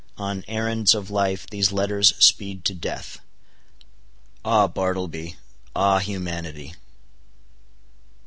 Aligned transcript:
On 0.17 0.43
errands 0.47 0.95
of 0.95 1.11
life, 1.11 1.47
these 1.47 1.71
letters 1.71 2.15
speed 2.17 2.65
to 2.65 2.73
death. 2.73 3.19
Ah 4.43 4.67
Bartleby! 4.67 5.35
Ah 5.75 5.99
humanity! 5.99 6.73